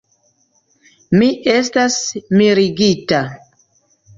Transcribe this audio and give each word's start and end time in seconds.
Mi 1.17 1.27
estas 1.53 1.99
mirigita. 2.41 3.21